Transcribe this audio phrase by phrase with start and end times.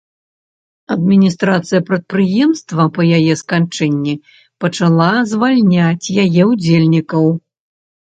[0.95, 4.19] Адміністрацыя прадпрыемства па яе сканчэнні
[4.65, 7.25] пачала звальняць яе ўдзельнікаў.